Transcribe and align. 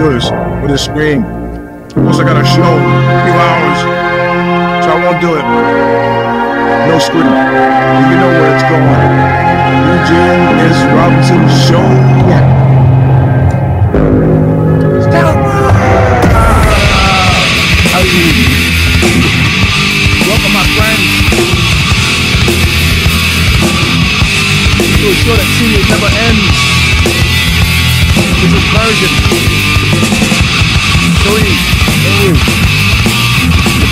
do 0.00 0.08
this 0.14 0.30
with 0.64 0.72
a 0.72 0.78
screen. 0.78 1.20
Plus, 1.92 2.16
I 2.20 2.24
got 2.24 2.40
a 2.40 2.46
show, 2.56 2.64
a 2.64 3.16
few 3.20 3.36
hours, 3.36 3.80
so 4.80 4.88
I 4.88 4.98
won't 5.04 5.20
do 5.20 5.36
it. 5.36 5.44
No 6.88 6.96
screen. 6.96 7.28
You 8.08 8.16
know 8.16 8.32
where 8.32 8.48
it's 8.48 8.64
going. 8.64 8.88
Eugene 9.92 10.56
S. 10.72 10.80
Robinson 10.96 11.44
Show. 11.68 11.84
How 17.92 18.00
you? 18.00 18.24
Welcome, 20.24 20.52
my 20.56 20.64
friends. 20.80 21.08
To 24.96 25.04
a 25.04 25.14
show 25.20 25.36
that 25.36 25.48
seemingly 25.60 25.84
never 25.92 26.08
ends. 26.24 26.79
Is 28.40 28.48
version 28.72 29.12
three. 31.28 31.52
Three. 32.00 32.40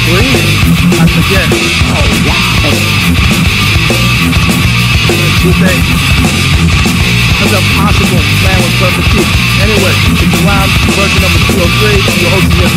Three? 0.09 0.33
I 0.97 1.05
forget. 1.05 1.45
Oh, 1.93 2.01
wow. 2.25 2.65
Two 5.45 5.53
things. 5.53 5.85
How's 7.37 7.53
that 7.53 7.61
possible? 7.77 8.25
Man 8.41 8.57
with 8.65 8.73
perfect 8.81 9.09
teeth. 9.13 9.29
Anyway, 9.69 9.93
it's 10.17 10.33
the 10.33 10.41
lounge 10.49 10.73
version 10.97 11.21
number 11.21 11.45
203. 11.53 11.93
Your 12.25 12.33
host 12.33 12.49
is. 12.49 12.73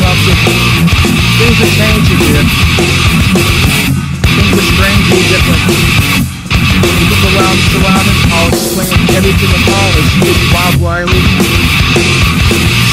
Things 1.39 1.55
are 1.55 1.71
changing 1.71 2.19
here. 2.19 2.43
Things 4.27 4.59
are 4.59 4.67
strangely 4.75 5.23
different. 5.31 6.20
You 6.71 7.05
look 7.11 7.23
around 7.35 7.55
the 7.59 7.65
surroundings, 7.75 8.23
I'll 8.31 8.49
explain 8.51 8.91
everything 9.17 9.51
and 9.51 9.65
all 9.71 9.91
as 9.99 10.07
is 10.23 10.39
Bob 10.55 10.73
Riley. 10.79 11.21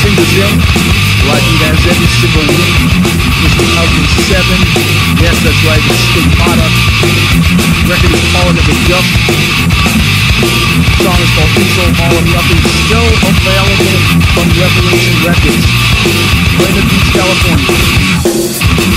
Sing 0.03 0.15
the 0.19 0.27
Zim, 0.35 0.53
like 1.31 1.45
he 1.47 1.55
has 1.63 1.79
every 1.87 2.11
single 2.19 2.47
week. 2.49 2.79
This 3.43 3.55
2007. 3.55 5.23
Yes, 5.23 5.37
that's 5.47 5.63
right, 5.67 5.83
it's 5.83 6.03
Stigmata. 6.11 6.69
Record 7.87 8.13
is 8.15 8.25
calling 8.35 8.57
it 8.59 8.67
the 8.67 8.77
Dust. 8.91 9.78
Is 11.19 11.35
called 11.35 11.51
Intro 11.59 11.83
All 11.99 12.15
or 12.15 12.23
Nothing. 12.31 12.63
Still 12.87 13.11
available 13.27 13.99
from 14.39 14.47
Revelation 14.55 15.19
Records. 15.27 15.67
Raymond 16.63 16.87
Beach, 16.95 17.11
California. 17.11 17.75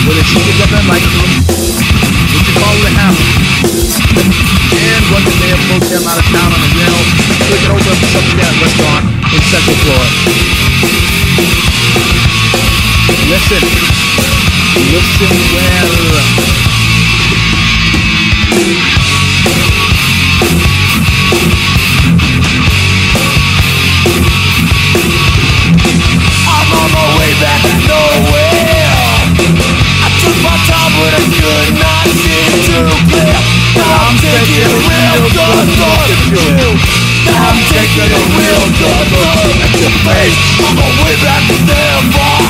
Where 0.06 0.14
they 0.14 0.26
shoot 0.30 0.46
together 0.46 0.78
in 0.78 0.86
Nightclub. 0.86 1.34
What 1.50 2.46
you 2.46 2.54
call 2.62 2.78
it 2.78 2.86
a 2.86 2.94
hammer. 2.94 3.26
And 4.70 5.04
one 5.10 5.26
day 5.26 5.34
they 5.34 5.50
approach 5.50 5.90
them 5.90 6.06
out 6.06 6.22
of 6.22 6.28
town 6.30 6.54
on 6.54 6.62
a 6.62 6.70
rail. 6.78 7.02
Take 7.50 7.66
it 7.66 7.74
over 7.74 7.90
to 7.90 8.06
some 8.14 8.28
gas 8.38 8.54
restaurant 8.70 9.02
in 9.34 9.42
Central 9.50 9.82
Florida. 9.82 10.14
Listen. 13.34 13.66
Listen 14.94 15.34
well. 15.58 16.62
Face. 40.02 40.38
On 40.66 40.74
my 40.76 40.90
way 41.04 41.16
back 41.22 41.46
to 41.46 41.58
far. 42.10 42.42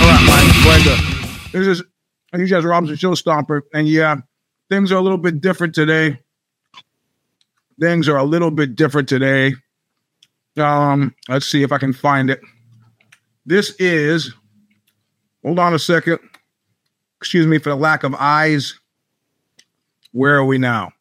Alright, 0.01 0.23
Mike, 0.25 0.49
Brenda. 0.63 0.95
This 1.51 1.67
is 1.67 1.83
Eugene 2.33 2.57
S. 2.57 2.63
Robinson 2.63 2.97
Show 2.97 3.11
Stomper. 3.11 3.61
And 3.73 3.87
yeah, 3.87 4.17
things 4.69 4.91
are 4.91 4.95
a 4.95 5.01
little 5.01 5.19
bit 5.19 5.39
different 5.39 5.75
today. 5.75 6.19
Things 7.79 8.09
are 8.09 8.17
a 8.17 8.23
little 8.23 8.49
bit 8.49 8.75
different 8.75 9.07
today. 9.07 9.53
Um, 10.57 11.13
let's 11.29 11.45
see 11.45 11.61
if 11.61 11.71
I 11.71 11.77
can 11.77 11.93
find 11.93 12.31
it. 12.31 12.39
This 13.45 13.75
is 13.77 14.33
hold 15.43 15.59
on 15.59 15.75
a 15.75 15.79
second. 15.79 16.19
Excuse 17.21 17.45
me 17.45 17.59
for 17.59 17.69
the 17.69 17.75
lack 17.75 18.03
of 18.03 18.15
eyes. 18.15 18.79
Where 20.15 20.37
are 20.37 20.45
we 20.45 20.57
now? 20.57 20.93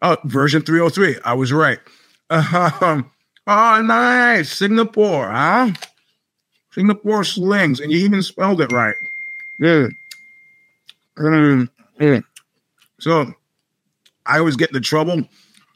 Oh, 0.00 0.16
version 0.22 0.62
303. 0.62 1.18
I 1.24 1.34
was 1.34 1.52
right. 1.52 1.80
Um, 2.30 3.10
oh, 3.48 3.82
nice. 3.82 4.52
Singapore, 4.52 5.28
huh? 5.28 5.72
Singapore 6.70 7.24
slings, 7.24 7.80
and 7.80 7.90
you 7.90 7.98
even 7.98 8.22
spelled 8.22 8.60
it 8.60 8.70
right. 8.70 8.94
Yeah. 9.58 9.88
Mm, 11.18 11.68
yeah. 11.98 12.20
So 13.00 13.34
I 14.24 14.38
always 14.38 14.54
get 14.54 14.72
in 14.72 14.80
trouble 14.82 15.28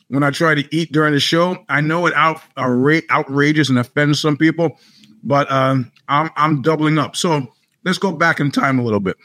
when 0.06 0.22
I 0.22 0.30
try 0.30 0.54
to 0.54 0.64
eat 0.72 0.92
during 0.92 1.14
the 1.14 1.20
show. 1.20 1.64
I 1.68 1.80
know 1.80 2.06
it 2.06 2.14
out 2.14 2.40
outra- 2.56 3.10
outrageous 3.10 3.70
and 3.70 3.78
offends 3.80 4.20
some 4.20 4.36
people, 4.36 4.78
but 5.24 5.50
um, 5.50 5.90
I'm 6.06 6.30
I'm 6.36 6.62
doubling 6.62 6.98
up. 6.98 7.16
So 7.16 7.52
let's 7.84 7.98
go 7.98 8.12
back 8.12 8.38
in 8.38 8.52
time 8.52 8.78
a 8.78 8.84
little 8.84 9.00
bit. 9.00 9.16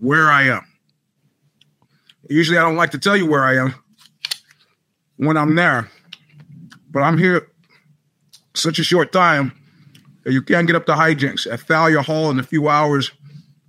Where 0.00 0.30
I 0.30 0.44
am. 0.44 0.62
Usually, 2.28 2.58
I 2.58 2.62
don't 2.62 2.76
like 2.76 2.90
to 2.90 2.98
tell 2.98 3.16
you 3.16 3.26
where 3.26 3.44
I 3.44 3.56
am 3.56 3.74
when 5.16 5.36
I'm 5.36 5.54
there, 5.54 5.90
but 6.90 7.00
I'm 7.00 7.18
here 7.18 7.48
such 8.54 8.78
a 8.78 8.84
short 8.84 9.12
time 9.12 9.52
that 10.24 10.32
you 10.32 10.42
can't 10.42 10.66
get 10.66 10.76
up 10.76 10.86
to 10.86 10.92
hijinks 10.92 11.50
at 11.50 11.60
Thalia 11.60 12.02
Hall 12.02 12.30
in 12.30 12.38
a 12.38 12.42
few 12.42 12.68
hours. 12.68 13.10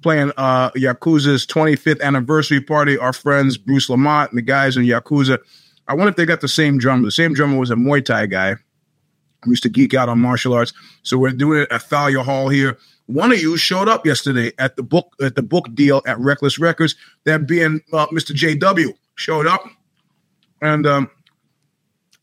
Playing 0.01 0.33
uh, 0.35 0.69
Yakuza's 0.71 1.47
25th 1.47 2.01
anniversary 2.01 2.59
party. 2.59 2.97
Our 2.97 3.13
friends 3.13 3.57
Bruce 3.57 3.89
Lamont 3.89 4.31
and 4.31 4.37
the 4.37 4.41
guys 4.41 4.75
in 4.75 4.83
Yakuza. 4.83 5.39
I 5.87 5.93
wonder 5.93 6.09
if 6.09 6.17
they 6.17 6.25
got 6.25 6.41
the 6.41 6.49
same 6.49 6.77
drummer. 6.77 7.05
The 7.05 7.11
same 7.11 7.33
drummer 7.33 7.57
was 7.57 7.71
a 7.71 7.75
Muay 7.75 8.03
Thai 8.03 8.25
guy. 8.25 8.51
I 8.51 9.49
used 9.49 9.63
to 9.63 9.69
geek 9.69 9.93
out 9.93 10.09
on 10.09 10.19
martial 10.19 10.53
arts. 10.53 10.73
So 11.03 11.17
we're 11.17 11.31
doing 11.31 11.61
it 11.61 11.71
at 11.71 11.83
Thalia 11.83 12.21
Hall 12.21 12.49
here. 12.49 12.77
One 13.07 13.31
of 13.31 13.39
you 13.39 13.57
showed 13.57 13.89
up 13.89 14.05
yesterday 14.05 14.53
at 14.57 14.75
the 14.75 14.83
book 14.83 15.13
at 15.21 15.35
the 15.35 15.41
book 15.41 15.73
deal 15.73 16.01
at 16.07 16.19
Reckless 16.19 16.57
Records. 16.57 16.95
That 17.25 17.47
being 17.47 17.81
uh, 17.91 18.07
Mr. 18.07 18.33
JW 18.33 18.93
showed 19.15 19.45
up, 19.45 19.65
and 20.61 20.87
um, 20.87 21.11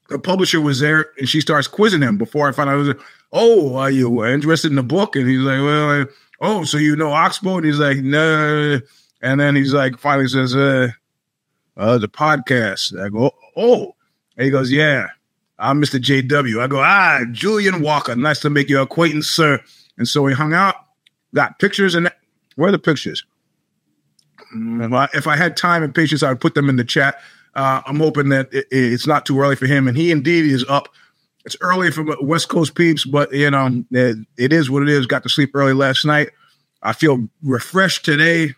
the 0.08 0.18
publisher 0.18 0.60
was 0.60 0.80
there, 0.80 1.10
and 1.18 1.28
she 1.28 1.40
starts 1.40 1.66
quizzing 1.66 2.02
him 2.02 2.16
before 2.16 2.48
I 2.48 2.52
found 2.52 2.70
out. 2.70 2.74
I 2.74 2.76
was 2.76 2.88
like, 2.88 3.00
"Oh, 3.32 3.76
are 3.76 3.90
you 3.90 4.24
interested 4.24 4.68
in 4.68 4.76
the 4.76 4.82
book?" 4.82 5.16
And 5.16 5.28
he's 5.28 5.40
like, 5.40 5.60
"Well, 5.60 6.06
oh, 6.40 6.64
so 6.64 6.78
you 6.78 6.96
know 6.96 7.12
Oxbow?" 7.12 7.58
And 7.58 7.66
he's 7.66 7.78
like, 7.78 7.98
"No." 7.98 8.80
And 9.22 9.38
then 9.38 9.56
he's 9.56 9.74
like, 9.74 9.98
finally 9.98 10.28
says, 10.28 10.56
"Uh, 10.56 10.88
uh, 11.76 11.98
the 11.98 12.08
podcast." 12.08 12.98
I 12.98 13.10
go, 13.10 13.32
"Oh," 13.54 13.94
and 14.36 14.46
he 14.46 14.50
goes, 14.50 14.72
"Yeah." 14.72 15.08
I'm 15.62 15.80
Mr. 15.80 16.00
JW. 16.00 16.62
I 16.62 16.66
go, 16.68 16.80
ah, 16.80 17.20
Julian 17.32 17.82
Walker. 17.82 18.16
Nice 18.16 18.40
to 18.40 18.48
make 18.48 18.70
your 18.70 18.80
acquaintance, 18.80 19.26
sir. 19.26 19.62
And 20.00 20.08
so 20.08 20.22
we 20.22 20.32
hung 20.32 20.54
out, 20.54 20.76
got 21.34 21.58
pictures, 21.58 21.94
and 21.94 22.10
where 22.56 22.70
are 22.70 22.72
the 22.72 22.78
pictures? 22.78 23.22
Mm, 24.56 24.86
If 24.86 24.92
I, 24.94 25.08
if 25.12 25.26
I 25.26 25.36
had 25.36 25.58
time 25.58 25.82
and 25.82 25.94
patience, 25.94 26.22
I 26.22 26.30
would 26.30 26.40
put 26.40 26.54
them 26.54 26.70
in 26.70 26.76
the 26.76 26.84
chat. 26.84 27.20
Uh, 27.54 27.82
I'm 27.86 27.98
hoping 27.98 28.30
that 28.30 28.48
it, 28.50 28.66
it's 28.70 29.06
not 29.06 29.26
too 29.26 29.38
early 29.38 29.56
for 29.56 29.66
him, 29.66 29.86
and 29.86 29.94
he 29.98 30.10
indeed 30.10 30.46
is 30.46 30.64
up. 30.70 30.88
It's 31.44 31.56
early 31.60 31.90
for 31.90 32.02
West 32.22 32.48
Coast 32.48 32.74
peeps, 32.74 33.04
but 33.04 33.30
you 33.30 33.50
know 33.50 33.84
it, 33.90 34.16
it 34.38 34.54
is 34.54 34.70
what 34.70 34.82
it 34.82 34.88
is. 34.88 35.04
Got 35.04 35.22
to 35.24 35.28
sleep 35.28 35.50
early 35.52 35.74
last 35.74 36.06
night. 36.06 36.30
I 36.82 36.94
feel 36.94 37.28
refreshed 37.42 38.06
today, 38.06 38.54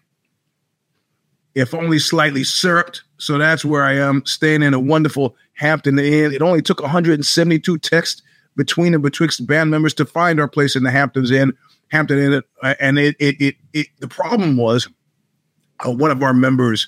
if 1.57 1.75
only 1.75 1.99
slightly 1.99 2.45
syruped. 2.45 3.03
So 3.19 3.37
that's 3.37 3.65
where 3.65 3.83
I 3.83 3.95
am, 3.95 4.25
staying 4.27 4.63
in 4.63 4.75
a 4.75 4.81
wonderful 4.81 5.35
Hampton 5.55 5.99
Inn. 5.99 6.33
It 6.33 6.41
only 6.43 6.63
took 6.63 6.81
172 6.81 7.79
texts 7.79 8.23
between 8.57 8.95
and 8.95 9.03
betwixt 9.03 9.47
band 9.47 9.71
members 9.71 9.95
to 9.95 10.05
find 10.05 10.41
our 10.41 10.49
place 10.49 10.77
in 10.77 10.83
the 10.83 10.91
Hamptons 10.91 11.31
Inn, 11.31 11.53
Hampton 11.89 12.19
Inn, 12.19 12.43
uh, 12.63 12.75
and 12.81 12.99
it 12.99 13.17
it 13.19 13.41
it, 13.41 13.57
it 13.73 13.87
the 14.01 14.09
problem 14.09 14.57
was 14.57 14.89
uh, 15.87 15.91
one 15.91 16.11
of 16.11 16.23
our 16.23 16.35
members 16.35 16.87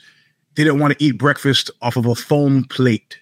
didn't 0.54 0.78
want 0.78 0.96
to 0.96 1.04
eat 1.04 1.18
breakfast 1.18 1.70
off 1.82 1.96
of 1.96 2.06
a 2.06 2.14
foam 2.14 2.64
plate. 2.64 3.18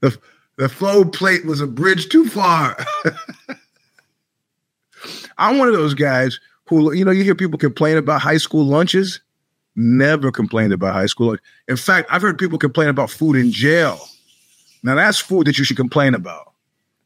the 0.00 0.18
The 0.56 0.68
flow 0.68 1.04
plate 1.04 1.44
was 1.44 1.60
a 1.60 1.66
bridge 1.66 2.08
too 2.08 2.28
far. 2.28 2.76
I'm 5.38 5.58
one 5.58 5.68
of 5.68 5.74
those 5.74 5.94
guys 5.94 6.38
who, 6.66 6.92
you 6.92 7.04
know, 7.04 7.10
you 7.10 7.24
hear 7.24 7.34
people 7.34 7.58
complain 7.58 7.96
about 7.96 8.20
high 8.20 8.36
school 8.36 8.64
lunches. 8.64 9.20
Never 9.74 10.30
complained 10.30 10.72
about 10.72 10.94
high 10.94 11.06
school. 11.06 11.36
In 11.66 11.76
fact, 11.76 12.08
I've 12.10 12.22
heard 12.22 12.38
people 12.38 12.58
complain 12.58 12.88
about 12.88 13.10
food 13.10 13.36
in 13.36 13.50
jail. 13.50 13.98
Now 14.82 14.94
that's 14.94 15.18
food 15.18 15.46
that 15.46 15.58
you 15.58 15.64
should 15.64 15.76
complain 15.76 16.14
about. 16.14 16.52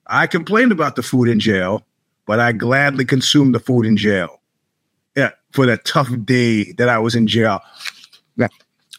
I 0.06 0.26
complained 0.26 0.72
about 0.72 0.96
the 0.96 1.02
food 1.02 1.28
in 1.28 1.40
jail, 1.40 1.84
but 2.26 2.40
I 2.40 2.52
gladly 2.52 3.04
consumed 3.04 3.54
the 3.54 3.60
food 3.60 3.86
in 3.86 3.96
jail. 3.96 4.40
Yeah, 5.16 5.30
for 5.52 5.66
that 5.66 5.84
tough 5.84 6.10
day 6.24 6.72
that 6.72 6.88
I 6.88 6.98
was 6.98 7.14
in 7.14 7.26
jail. 7.26 7.60
Yeah. 8.36 8.48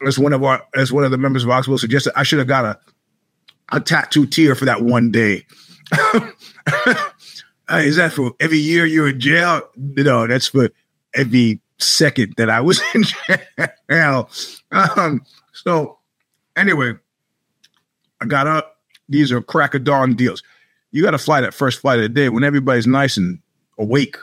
As 0.05 0.19
one 0.19 0.33
of 0.33 0.43
our, 0.43 0.63
as 0.75 0.91
one 0.91 1.03
of 1.03 1.11
the 1.11 1.17
members 1.17 1.43
of 1.43 1.49
Oxbow 1.49 1.77
suggested, 1.77 2.13
I 2.15 2.23
should 2.23 2.39
have 2.39 2.47
got 2.47 2.65
a 2.65 2.79
a 3.71 3.79
tattoo 3.79 4.25
tier 4.25 4.55
for 4.55 4.65
that 4.65 4.81
one 4.81 5.11
day. 5.11 5.45
Is 7.69 7.97
that 7.97 8.13
for 8.13 8.33
every 8.39 8.59
year 8.59 8.85
you're 8.85 9.09
in 9.09 9.19
jail? 9.19 9.61
No, 9.75 10.25
that's 10.27 10.47
for 10.47 10.69
every 11.13 11.59
second 11.79 12.35
that 12.37 12.49
I 12.49 12.61
was 12.61 12.81
in 12.95 13.03
jail. 13.89 14.29
Um, 14.71 15.25
so, 15.53 15.99
anyway, 16.55 16.93
I 18.21 18.25
got 18.25 18.47
up. 18.47 18.77
These 19.09 19.31
are 19.31 19.41
crack 19.41 19.73
of 19.73 19.83
dawn 19.83 20.15
deals. 20.15 20.43
You 20.91 21.03
got 21.03 21.11
to 21.11 21.17
fly 21.17 21.41
that 21.41 21.53
first 21.53 21.79
flight 21.79 21.99
of 21.99 22.03
the 22.03 22.09
day 22.09 22.29
when 22.29 22.43
everybody's 22.43 22.87
nice 22.87 23.17
and 23.17 23.39
awake, 23.77 24.17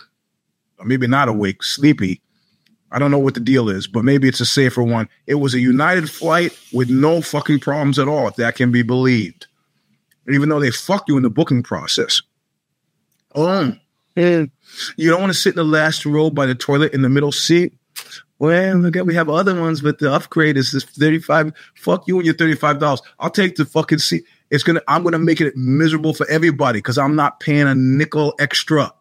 or 0.79 0.85
maybe 0.85 1.06
not 1.06 1.29
awake, 1.29 1.62
sleepy. 1.62 2.20
I 2.91 2.99
don't 2.99 3.11
know 3.11 3.19
what 3.19 3.35
the 3.35 3.41
deal 3.41 3.69
is, 3.69 3.87
but 3.87 4.05
maybe 4.05 4.29
it's 4.29 4.41
a 4.41 4.46
safer 4.46 4.82
one. 4.82 5.08
It 5.26 5.35
was 5.35 5.55
a 5.55 5.61
United 5.61 6.11
flight 6.11 6.56
with 6.73 6.91
no 6.91 7.20
fucking 7.23 7.61
problems 7.61 7.99
at 7.99 8.08
all, 8.08 8.29
if 8.29 8.37
that 8.37 8.56
can 8.56 8.70
be 8.70 8.82
believed. 8.82 9.46
Even 10.29 10.49
though 10.49 10.61
they 10.61 10.70
fuck 10.70 11.05
you 11.08 11.17
in 11.17 11.23
the 11.23 11.31
booking 11.31 11.62
process. 11.62 12.23
Oh, 13.35 13.73
you 14.97 15.11
don't 15.11 15.20
want 15.20 15.32
to 15.32 15.38
sit 15.38 15.50
in 15.50 15.56
the 15.56 15.64
last 15.64 16.06
row 16.06 16.31
by 16.31 16.47
the 16.47 16.55
toilet 16.55 16.94
in 16.94 17.02
the 17.02 17.08
middle 17.08 17.32
seat? 17.32 17.75
Well, 18.39 18.77
look 18.77 18.97
at 18.97 19.07
we 19.07 19.15
have 19.15 19.29
other 19.29 19.59
ones, 19.59 19.81
but 19.81 19.99
the 19.99 20.13
upgrade 20.13 20.57
is 20.57 20.73
this 20.73 20.85
35. 20.85 21.53
Fuck 21.75 22.09
you 22.09 22.17
and 22.17 22.27
your 22.27 22.35
$35. 22.35 23.01
I'll 23.21 23.31
take 23.31 23.57
the 23.57 23.65
fucking 23.65 23.99
seat. 23.99 24.25
It's 24.51 24.65
gonna 24.65 24.83
I'm 24.89 25.05
gonna 25.05 25.19
make 25.19 25.41
it 25.41 25.57
miserable 25.57 26.15
for 26.15 26.29
everybody 26.29 26.79
because 26.79 26.99
I'm 26.99 27.15
not 27.15 27.41
paying 27.41 27.67
a 27.67 27.75
nickel 27.75 28.35
extra. 28.39 28.93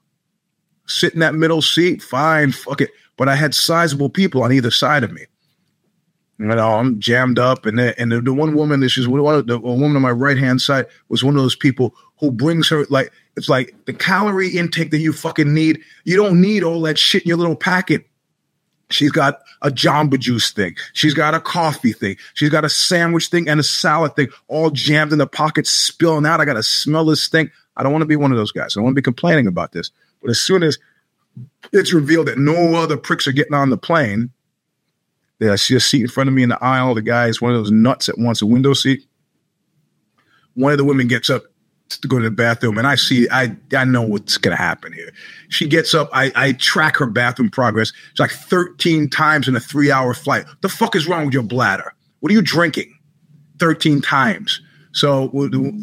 Sit 0.85 1.13
in 1.13 1.19
that 1.21 1.33
middle 1.33 1.61
seat, 1.61 2.01
fine, 2.01 2.51
fuck 2.51 2.81
it. 2.81 2.91
But 3.17 3.29
I 3.29 3.35
had 3.35 3.55
sizable 3.55 4.09
people 4.09 4.43
on 4.43 4.51
either 4.51 4.71
side 4.71 5.03
of 5.03 5.11
me. 5.11 5.25
You 6.39 6.47
know, 6.47 6.73
I'm 6.73 6.99
jammed 6.99 7.37
up, 7.39 7.65
and 7.65 7.77
the, 7.77 7.99
and 7.99 8.11
the, 8.11 8.19
the 8.19 8.33
one 8.33 8.55
woman, 8.55 8.79
this 8.79 8.97
is 8.97 9.07
one 9.07 9.45
the 9.45 9.59
woman 9.59 9.95
on 9.95 10.01
my 10.01 10.11
right 10.11 10.37
hand 10.37 10.61
side 10.61 10.87
was 11.07 11.23
one 11.23 11.35
of 11.35 11.41
those 11.41 11.55
people 11.55 11.95
who 12.19 12.31
brings 12.31 12.67
her 12.69 12.85
like 12.89 13.13
it's 13.37 13.49
like 13.49 13.75
the 13.85 13.93
calorie 13.93 14.49
intake 14.49 14.91
that 14.91 14.99
you 14.99 15.13
fucking 15.13 15.53
need. 15.53 15.79
You 16.03 16.17
don't 16.17 16.41
need 16.41 16.63
all 16.63 16.81
that 16.81 16.97
shit 16.97 17.23
in 17.23 17.29
your 17.29 17.37
little 17.37 17.55
packet. 17.55 18.05
She's 18.89 19.11
got 19.11 19.39
a 19.61 19.69
Jamba 19.69 20.19
Juice 20.19 20.51
thing. 20.51 20.75
She's 20.93 21.13
got 21.13 21.33
a 21.33 21.39
coffee 21.39 21.93
thing. 21.93 22.17
She's 22.33 22.49
got 22.49 22.65
a 22.65 22.69
sandwich 22.69 23.27
thing 23.27 23.49
and 23.49 23.59
a 23.59 23.63
salad 23.63 24.15
thing, 24.15 24.29
all 24.47 24.69
jammed 24.69 25.11
in 25.11 25.19
the 25.19 25.27
pocket, 25.27 25.65
spilling 25.65 26.25
out. 26.25 26.41
I 26.41 26.45
got 26.45 26.53
to 26.53 26.63
smell 26.63 27.05
this 27.05 27.27
thing. 27.27 27.49
I 27.75 27.83
don't 27.83 27.91
want 27.91 28.03
to 28.03 28.07
be 28.07 28.15
one 28.15 28.31
of 28.31 28.37
those 28.37 28.51
guys. 28.51 28.75
I 28.75 28.79
don't 28.79 28.83
want 28.83 28.95
to 28.95 29.01
be 29.01 29.03
complaining 29.03 29.47
about 29.47 29.71
this. 29.71 29.89
But 30.21 30.29
as 30.29 30.39
soon 30.39 30.63
as 30.63 30.77
it's 31.71 31.93
revealed 31.93 32.27
that 32.27 32.37
no 32.37 32.75
other 32.75 32.97
pricks 32.97 33.27
are 33.27 33.31
getting 33.31 33.55
on 33.55 33.69
the 33.71 33.77
plane, 33.77 34.31
that 35.39 35.51
I 35.51 35.55
see 35.55 35.75
a 35.75 35.79
seat 35.79 36.01
in 36.01 36.07
front 36.07 36.29
of 36.29 36.33
me 36.33 36.43
in 36.43 36.49
the 36.49 36.63
aisle. 36.63 36.95
The 36.95 37.01
guy 37.01 37.27
is 37.27 37.41
one 37.41 37.51
of 37.51 37.57
those 37.57 37.71
nuts 37.71 38.05
that 38.05 38.17
wants 38.17 38.41
a 38.41 38.45
window 38.45 38.73
seat. 38.73 39.05
One 40.53 40.71
of 40.71 40.77
the 40.77 40.85
women 40.85 41.07
gets 41.07 41.29
up 41.29 41.43
to 41.97 42.07
go 42.07 42.17
to 42.17 42.25
the 42.25 42.31
bathroom, 42.31 42.77
and 42.77 42.87
I 42.87 42.95
see 42.95 43.27
I 43.31 43.55
I 43.75 43.85
know 43.85 44.01
what's 44.01 44.37
gonna 44.37 44.55
happen 44.55 44.93
here. 44.93 45.11
She 45.49 45.67
gets 45.67 45.93
up. 45.93 46.09
I 46.13 46.31
I 46.35 46.51
track 46.53 46.97
her 46.97 47.05
bathroom 47.05 47.49
progress. 47.49 47.91
It's 48.11 48.19
like 48.19 48.31
13 48.31 49.09
times 49.09 49.47
in 49.47 49.55
a 49.55 49.59
three 49.59 49.91
hour 49.91 50.13
flight. 50.13 50.45
The 50.61 50.69
fuck 50.69 50.95
is 50.95 51.07
wrong 51.07 51.25
with 51.25 51.33
your 51.33 51.43
bladder? 51.43 51.93
What 52.19 52.31
are 52.31 52.35
you 52.35 52.41
drinking? 52.41 52.97
13 53.59 54.01
times. 54.01 54.61
So 54.93 55.31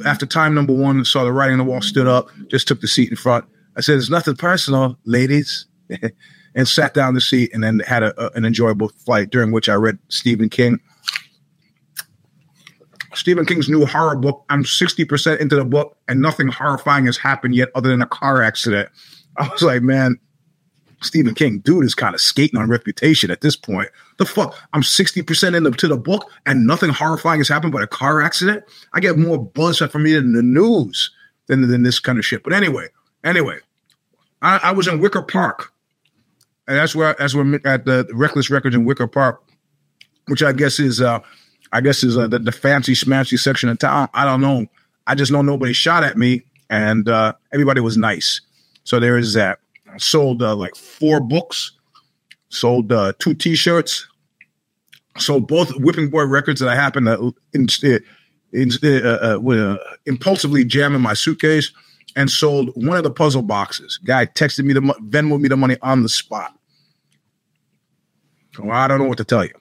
after 0.04 0.26
time 0.26 0.54
number 0.54 0.72
one, 0.72 1.04
saw 1.04 1.24
the 1.24 1.32
writing 1.32 1.60
on 1.60 1.66
the 1.66 1.70
wall, 1.70 1.82
stood 1.82 2.06
up, 2.06 2.28
just 2.48 2.68
took 2.68 2.80
the 2.80 2.88
seat 2.88 3.10
in 3.10 3.16
front. 3.16 3.44
I 3.76 3.80
said, 3.80 3.98
"It's 3.98 4.10
nothing 4.10 4.36
personal, 4.36 4.98
ladies." 5.04 5.66
and 6.54 6.66
sat 6.66 6.94
down 6.94 7.14
the 7.14 7.20
seat 7.20 7.50
and 7.52 7.62
then 7.62 7.80
had 7.80 8.02
a, 8.02 8.20
a, 8.22 8.30
an 8.36 8.44
enjoyable 8.44 8.88
flight 8.88 9.30
during 9.30 9.52
which 9.52 9.68
I 9.68 9.74
read 9.74 9.98
Stephen 10.08 10.48
King. 10.48 10.80
Stephen 13.14 13.44
King's 13.44 13.68
new 13.68 13.84
horror 13.86 14.16
book. 14.16 14.44
I'm 14.48 14.64
60% 14.64 15.40
into 15.40 15.56
the 15.56 15.64
book 15.64 15.96
and 16.08 16.20
nothing 16.20 16.48
horrifying 16.48 17.06
has 17.06 17.16
happened 17.16 17.54
yet 17.54 17.68
other 17.74 17.88
than 17.88 18.02
a 18.02 18.06
car 18.06 18.42
accident. 18.42 18.88
I 19.36 19.48
was 19.48 19.62
like, 19.62 19.82
man, 19.82 20.18
Stephen 21.02 21.34
King, 21.34 21.60
dude 21.60 21.84
is 21.84 21.94
kind 21.94 22.14
of 22.14 22.20
skating 22.20 22.60
on 22.60 22.68
reputation 22.68 23.30
at 23.30 23.40
this 23.40 23.56
point. 23.56 23.88
The 24.18 24.26
fuck? 24.26 24.56
I'm 24.72 24.82
60% 24.82 25.56
into 25.56 25.88
the 25.88 25.96
book 25.96 26.30
and 26.46 26.66
nothing 26.66 26.90
horrifying 26.90 27.40
has 27.40 27.48
happened 27.48 27.72
but 27.72 27.82
a 27.82 27.86
car 27.86 28.20
accident? 28.20 28.64
I 28.92 29.00
get 29.00 29.18
more 29.18 29.42
buzz 29.42 29.78
from 29.78 30.02
me 30.02 30.14
in 30.14 30.32
the 30.34 30.42
news 30.42 31.10
than, 31.46 31.66
than 31.68 31.82
this 31.82 31.98
kind 31.98 32.18
of 32.18 32.24
shit. 32.24 32.42
But 32.42 32.52
anyway, 32.52 32.88
anyway, 33.24 33.58
I, 34.42 34.60
I 34.64 34.72
was 34.72 34.86
in 34.86 35.00
Wicker 35.00 35.22
Park 35.22 35.72
and 36.70 36.78
that's 36.78 36.94
where 36.94 37.16
that's 37.18 37.34
where 37.34 37.60
at 37.66 37.84
the 37.84 38.08
Reckless 38.12 38.48
Records 38.48 38.76
in 38.76 38.84
Wicker 38.84 39.08
Park, 39.08 39.42
which 40.28 40.40
I 40.40 40.52
guess 40.52 40.78
is 40.78 41.00
uh, 41.00 41.18
I 41.72 41.80
guess 41.80 42.02
is 42.02 42.16
uh, 42.16 42.26
the, 42.26 42.38
the 42.38 42.52
fancy 42.52 42.94
smashy 42.94 43.38
section 43.38 43.68
of 43.68 43.78
town. 43.78 44.08
I 44.14 44.24
don't 44.24 44.40
know. 44.40 44.66
I 45.06 45.14
just 45.14 45.32
know 45.32 45.42
nobody 45.42 45.72
shot 45.72 46.04
at 46.04 46.16
me, 46.16 46.42
and 46.68 47.08
uh, 47.08 47.34
everybody 47.52 47.80
was 47.80 47.96
nice. 47.96 48.40
So 48.84 48.98
there 49.00 49.16
is 49.16 49.34
that. 49.34 49.58
I 49.92 49.98
sold 49.98 50.42
uh, 50.42 50.54
like 50.54 50.76
four 50.76 51.20
books, 51.20 51.72
sold 52.48 52.92
uh, 52.92 53.12
two 53.18 53.34
T-shirts, 53.34 54.06
sold 55.18 55.48
both 55.48 55.70
Whipping 55.76 56.10
Boy 56.10 56.24
records 56.24 56.60
that 56.60 56.68
I 56.68 56.74
happened 56.74 57.06
to 57.06 57.34
in, 57.52 57.66
in, 58.52 58.70
uh, 58.82 59.38
uh, 59.42 59.50
uh, 59.50 59.76
impulsively 60.06 60.64
jam 60.64 60.94
in 60.94 61.00
my 61.00 61.14
suitcase, 61.14 61.72
and 62.16 62.30
sold 62.30 62.70
one 62.74 62.96
of 62.96 63.04
the 63.04 63.10
puzzle 63.10 63.42
boxes. 63.42 63.98
Guy 63.98 64.26
texted 64.26 64.64
me 64.64 64.72
the 64.72 64.80
Venmo 64.80 65.40
me 65.40 65.48
the 65.48 65.56
money 65.56 65.76
on 65.82 66.02
the 66.02 66.08
spot. 66.08 66.52
I 68.70 68.88
don't 68.88 68.98
know 68.98 69.06
what 69.06 69.18
to 69.18 69.24
tell 69.24 69.44
you. 69.44 69.52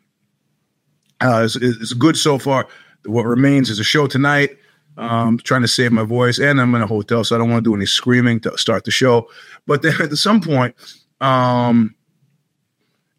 Uh, 1.21 1.47
it's, 1.55 1.93
good 1.93 2.17
so 2.17 2.37
far. 2.37 2.67
What 3.05 3.25
remains 3.25 3.69
is 3.69 3.79
a 3.79 3.83
show 3.83 4.07
tonight. 4.07 4.57
Um, 4.97 5.37
trying 5.37 5.61
to 5.61 5.67
save 5.67 5.93
my 5.93 6.03
voice, 6.03 6.39
and 6.39 6.59
I'm 6.59 6.75
in 6.75 6.81
a 6.81 6.87
hotel, 6.87 7.23
so 7.23 7.35
I 7.35 7.39
don't 7.39 7.49
want 7.49 7.63
to 7.63 7.69
do 7.69 7.75
any 7.75 7.85
screaming 7.85 8.41
to 8.41 8.57
start 8.57 8.83
the 8.83 8.91
show. 8.91 9.29
But 9.65 9.81
then 9.81 9.93
at 10.01 10.11
some 10.17 10.41
point, 10.41 10.75
um, 11.21 11.95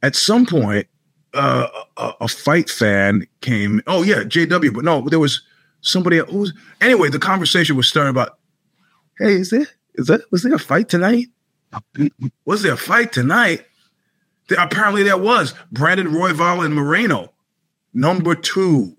at 0.02 0.14
some 0.14 0.44
point, 0.44 0.88
uh, 1.32 1.68
a, 1.96 2.12
a, 2.22 2.28
fight 2.28 2.68
fan 2.68 3.26
came. 3.40 3.80
Oh 3.86 4.02
yeah, 4.02 4.24
JW. 4.24 4.74
But 4.74 4.84
no, 4.84 5.08
there 5.08 5.20
was 5.20 5.42
somebody 5.80 6.18
else. 6.18 6.52
Anyway, 6.80 7.08
the 7.08 7.18
conversation 7.18 7.76
was 7.76 7.88
starting 7.88 8.10
about. 8.10 8.38
Hey, 9.18 9.34
is 9.34 9.50
there 9.50 9.66
is 9.94 10.06
that 10.08 10.22
was 10.30 10.42
there 10.42 10.54
a 10.54 10.58
fight 10.58 10.88
tonight? 10.88 11.28
Was 12.44 12.62
there 12.62 12.74
a 12.74 12.78
fight 12.78 13.12
tonight? 13.12 13.64
apparently 14.58 15.02
there 15.02 15.16
was 15.16 15.54
Brandon 15.70 16.08
Royval 16.08 16.64
and 16.64 16.74
Moreno. 16.74 17.32
Number 17.92 18.34
two. 18.34 18.96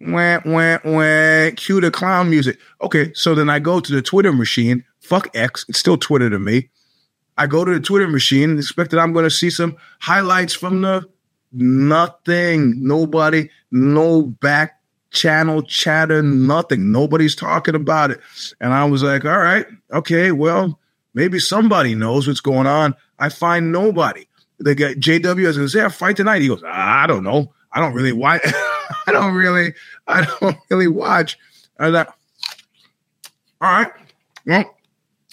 Wah, 0.00 0.40
wah, 0.44 0.78
wah. 0.84 1.50
Cue 1.56 1.80
the 1.80 1.90
clown 1.92 2.30
music. 2.30 2.58
Okay, 2.80 3.12
so 3.14 3.34
then 3.34 3.50
I 3.50 3.58
go 3.58 3.80
to 3.80 3.92
the 3.92 4.02
Twitter 4.02 4.32
machine. 4.32 4.84
Fuck 5.00 5.28
X. 5.34 5.64
It's 5.68 5.78
still 5.78 5.98
Twitter 5.98 6.30
to 6.30 6.38
me. 6.38 6.70
I 7.36 7.46
go 7.46 7.64
to 7.64 7.72
the 7.72 7.80
Twitter 7.80 8.08
machine 8.08 8.50
and 8.50 8.58
expect 8.58 8.90
that 8.90 9.00
I'm 9.00 9.12
going 9.12 9.24
to 9.24 9.30
see 9.30 9.50
some 9.50 9.76
highlights 10.00 10.54
from 10.54 10.82
the 10.82 11.08
nothing. 11.52 12.86
Nobody, 12.86 13.50
no 13.70 14.22
back 14.22 14.80
channel 15.10 15.62
chatter, 15.62 16.22
nothing. 16.22 16.92
Nobody's 16.92 17.34
talking 17.34 17.74
about 17.74 18.10
it. 18.10 18.20
And 18.60 18.72
I 18.72 18.84
was 18.84 19.02
like, 19.02 19.24
all 19.24 19.38
right, 19.38 19.66
okay, 19.92 20.32
well, 20.32 20.78
maybe 21.14 21.38
somebody 21.38 21.94
knows 21.94 22.26
what's 22.26 22.40
going 22.40 22.66
on. 22.66 22.94
I 23.18 23.28
find 23.28 23.72
nobody 23.72 24.26
They 24.58 24.74
guy 24.74 24.94
JW 24.94 25.46
is 25.46 25.56
is 25.58 25.72
say 25.72 25.80
a 25.80 25.90
fight 25.90 26.16
tonight? 26.16 26.42
He 26.42 26.48
goes, 26.48 26.62
I 26.64 27.06
don't 27.06 27.24
know. 27.24 27.52
I 27.72 27.80
don't 27.80 27.94
really 27.94 28.12
watch. 28.12 28.42
I 29.06 29.12
don't 29.12 29.34
really. 29.34 29.74
I 30.06 30.24
don't 30.24 30.56
really 30.70 30.88
watch. 30.88 31.38
I 31.78 31.86
was 31.86 31.94
like, 31.94 32.08
all 33.60 33.72
right, 33.72 33.92
well, 34.46 34.74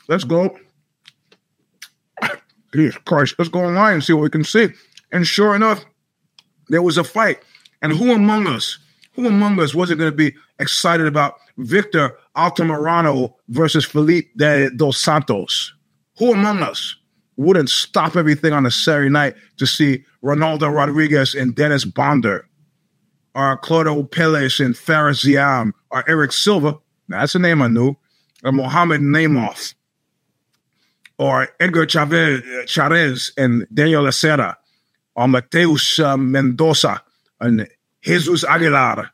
let's 0.09 0.23
go. 0.23 0.57
Jesus 2.73 2.97
Christ, 3.05 3.35
let's 3.37 3.49
go 3.49 3.61
online 3.63 3.95
and 3.95 4.03
see 4.03 4.13
what 4.13 4.23
we 4.23 4.29
can 4.29 4.43
see. 4.43 4.69
And 5.11 5.25
sure 5.25 5.55
enough, 5.55 5.85
there 6.67 6.81
was 6.81 6.97
a 6.97 7.03
fight. 7.03 7.39
And 7.81 7.93
who 7.93 8.11
among 8.11 8.47
us, 8.47 8.77
who 9.13 9.27
among 9.27 9.59
us 9.61 9.73
wasn't 9.73 9.99
going 9.99 10.11
to 10.11 10.15
be 10.15 10.35
excited 10.59 11.07
about 11.07 11.35
Victor 11.57 12.17
Altamirano 12.35 13.33
versus 13.47 13.85
Felipe 13.85 14.35
de 14.35 14.69
dos 14.71 14.97
Santos? 14.97 15.73
Who 16.17 16.33
among 16.33 16.61
us? 16.63 16.96
Wouldn't 17.37 17.69
stop 17.69 18.15
everything 18.15 18.51
on 18.51 18.65
a 18.65 18.71
Saturday 18.71 19.09
night 19.09 19.35
to 19.57 19.65
see 19.67 20.03
Ronaldo 20.23 20.73
Rodriguez 20.73 21.35
and 21.35 21.55
Denys 21.55 21.85
Bondar, 21.85 22.43
or 23.35 23.57
Claudio 23.57 24.01
Pelez 24.03 24.63
and 24.63 24.75
Fares 24.75 25.21
Ziam, 25.21 25.71
or 25.91 26.03
Eric 26.09 26.31
Silva, 26.31 26.79
That's 27.07 27.35
a 27.35 27.39
name 27.39 27.61
I 27.61 27.67
knew. 27.67 27.95
Or 28.43 28.51
Muhammad 28.51 29.01
Naimov. 29.01 29.73
Or 31.17 31.47
Edgar 31.59 31.85
Chavez, 31.85 32.41
Chavez 32.69 33.31
and 33.37 33.67
Daniel 33.73 34.03
Acera. 34.03 34.55
Or 35.15 35.27
Mateus 35.27 35.99
uh, 35.99 36.17
Mendoza 36.17 37.01
and 37.39 37.67
Jesus 38.01 38.43
Aguilar. 38.43 39.09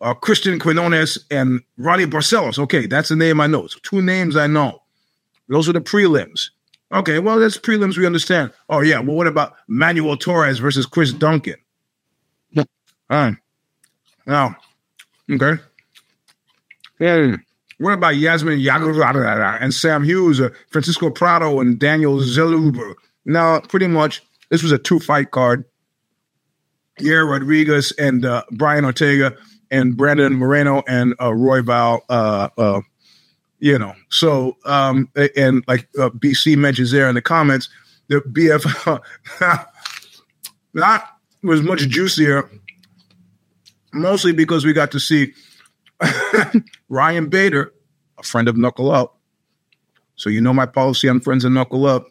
Or 0.00 0.14
Christian 0.14 0.58
Quinones 0.58 1.18
and 1.30 1.60
Ronnie 1.76 2.06
Barcelos. 2.06 2.58
Okay, 2.58 2.86
that's 2.86 3.10
a 3.10 3.16
name 3.16 3.40
I 3.40 3.46
know. 3.46 3.66
So 3.66 3.78
two 3.82 4.02
names 4.02 4.36
I 4.36 4.46
know. 4.46 4.82
Those 5.48 5.68
are 5.68 5.72
the 5.72 5.80
prelims. 5.80 6.50
Okay, 6.92 7.20
well, 7.20 7.38
that's 7.38 7.56
prelims 7.56 7.96
we 7.96 8.06
understand. 8.06 8.52
Oh, 8.68 8.80
yeah. 8.80 8.98
Well, 8.98 9.16
what 9.16 9.28
about 9.28 9.54
Manuel 9.68 10.16
Torres 10.16 10.58
versus 10.58 10.86
Chris 10.86 11.12
Duncan? 11.12 11.56
All 12.56 12.64
right. 13.10 13.36
Now, 14.26 14.56
okay. 15.30 15.60
Yeah. 16.98 17.36
What 17.78 17.94
about 17.94 18.16
Yasmin 18.16 18.58
Yaguara 18.58 19.58
and 19.60 19.72
Sam 19.72 20.04
Hughes, 20.04 20.40
uh, 20.40 20.50
Francisco 20.68 21.10
Prado 21.10 21.60
and 21.60 21.78
Daniel 21.78 22.18
Zellhuber? 22.18 22.94
Now, 23.24 23.60
pretty 23.60 23.86
much, 23.86 24.22
this 24.50 24.62
was 24.62 24.72
a 24.72 24.78
two 24.78 24.98
fight 24.98 25.30
card. 25.30 25.64
Yair 26.98 27.28
Rodriguez 27.28 27.92
and 27.92 28.24
uh, 28.24 28.42
Brian 28.50 28.84
Ortega 28.84 29.34
and 29.70 29.96
Brandon 29.96 30.34
Moreno 30.34 30.82
and 30.86 31.14
uh, 31.18 31.30
Royval 31.30 32.00
uh, 32.10 32.48
uh, 32.58 32.80
you 33.60 33.78
know. 33.78 33.94
So, 34.08 34.56
um, 34.64 35.08
and 35.36 35.62
like 35.68 35.88
uh, 35.98 36.10
BC 36.10 36.56
mentions 36.56 36.90
there 36.90 37.08
in 37.08 37.14
the 37.14 37.22
comments, 37.22 37.68
the 38.08 38.20
BF 38.20 39.00
that 40.74 41.06
was 41.42 41.62
much 41.62 41.88
juicier, 41.88 42.50
mostly 43.92 44.32
because 44.32 44.64
we 44.64 44.72
got 44.72 44.90
to 44.92 45.00
see 45.00 45.32
Ryan 46.88 47.28
Bader, 47.28 47.72
a 48.18 48.22
friend 48.22 48.48
of 48.48 48.56
Knuckle 48.56 48.90
Up. 48.90 49.18
So 50.16 50.28
you 50.28 50.40
know 50.40 50.52
my 50.52 50.66
policy 50.66 51.08
on 51.08 51.20
friends 51.20 51.44
of 51.44 51.52
Knuckle 51.52 51.86
Up. 51.86 52.06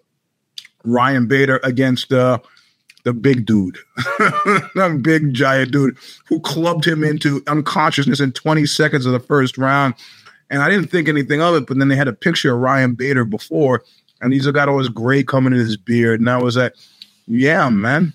Ryan 0.86 1.28
Bader 1.28 1.60
against 1.64 2.14
uh, 2.14 2.40
the 3.04 3.14
big 3.14 3.46
dude, 3.46 3.78
that 3.96 5.00
big 5.04 5.34
giant 5.34 5.72
dude 5.72 5.98
who 6.28 6.40
clubbed 6.40 6.86
him 6.86 7.04
into 7.04 7.44
unconsciousness 7.48 8.20
in 8.20 8.32
20 8.32 8.66
seconds 8.66 9.06
of 9.06 9.12
the 9.12 9.20
first 9.20 9.58
round 9.58 9.94
and 10.50 10.62
I 10.62 10.70
didn't 10.70 10.88
think 10.88 11.08
anything 11.08 11.42
of 11.42 11.56
it, 11.56 11.68
but 11.68 11.78
then 11.78 11.88
they 11.88 11.96
had 11.96 12.08
a 12.08 12.14
picture 12.14 12.54
of 12.54 12.60
Ryan 12.60 12.94
Bader 12.94 13.26
before, 13.26 13.84
and 14.22 14.34
he's 14.34 14.48
got 14.48 14.70
all 14.70 14.80
his 14.80 14.90
gray 14.90 15.24
coming 15.24 15.54
in 15.54 15.60
his 15.60 15.78
beard. 15.78 16.20
And 16.20 16.30
I 16.30 16.38
was 16.38 16.58
like, 16.58 16.76
yeah, 17.28 17.70
man. 17.70 18.14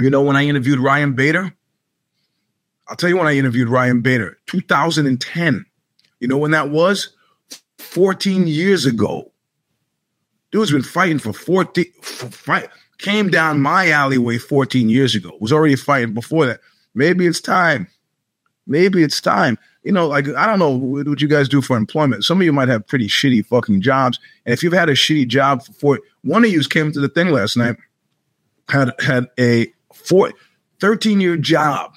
You 0.00 0.10
know, 0.10 0.22
when 0.22 0.36
I 0.36 0.44
interviewed 0.46 0.78
Ryan 0.78 1.12
Bader, 1.12 1.54
I'll 2.88 2.96
tell 2.96 3.08
you 3.08 3.16
when 3.16 3.26
I 3.26 3.36
interviewed 3.36 3.68
Ryan 3.68 4.00
Bader, 4.00 4.38
2010. 4.46 5.64
You 6.20 6.28
know 6.28 6.38
when 6.38 6.50
that 6.52 6.70
was? 6.70 7.14
14 7.78 8.46
years 8.46 8.86
ago. 8.86 9.30
Dude's 10.50 10.70
been 10.70 10.82
fighting 10.82 11.18
for 11.18 11.32
14, 11.32 11.84
for 12.02 12.26
fight, 12.26 12.68
came 12.98 13.30
down 13.30 13.60
my 13.60 13.90
alleyway 13.90 14.38
14 14.38 14.88
years 14.88 15.14
ago, 15.14 15.36
was 15.40 15.52
already 15.52 15.76
fighting 15.76 16.14
before 16.14 16.46
that. 16.46 16.60
Maybe 16.94 17.26
it's 17.26 17.40
time. 17.40 17.88
Maybe 18.66 19.02
it's 19.02 19.20
time 19.20 19.58
you 19.82 19.90
know, 19.90 20.06
like 20.06 20.28
I 20.28 20.46
don't 20.46 20.58
know 20.58 20.70
what 20.70 21.20
you 21.20 21.28
guys 21.28 21.48
do 21.48 21.60
for 21.60 21.76
employment. 21.76 22.24
Some 22.24 22.40
of 22.40 22.44
you 22.44 22.52
might 22.52 22.68
have 22.68 22.86
pretty 22.86 23.08
shitty 23.08 23.44
fucking 23.46 23.80
jobs, 23.80 24.18
and 24.46 24.52
if 24.52 24.62
you've 24.62 24.72
had 24.72 24.88
a 24.88 24.94
shitty 24.94 25.26
job 25.26 25.64
for 25.64 25.98
one 26.22 26.44
of 26.44 26.50
you 26.50 26.62
came 26.64 26.92
to 26.92 27.00
the 27.00 27.08
thing 27.08 27.30
last 27.30 27.56
night, 27.56 27.76
had 28.68 28.92
had 29.00 29.26
a 29.38 29.72
four, 29.92 30.32
13 30.80 31.20
year 31.20 31.36
job. 31.36 31.94